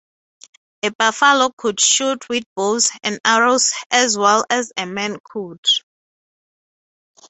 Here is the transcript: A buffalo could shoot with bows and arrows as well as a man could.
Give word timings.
A 0.81 0.89
buffalo 0.93 1.51
could 1.55 1.79
shoot 1.79 2.27
with 2.27 2.43
bows 2.55 2.89
and 3.03 3.19
arrows 3.23 3.73
as 3.91 4.17
well 4.17 4.43
as 4.49 4.73
a 4.75 4.87
man 4.87 5.19
could. 5.23 5.63